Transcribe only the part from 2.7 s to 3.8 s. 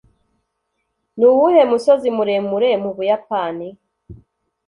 mu buyapani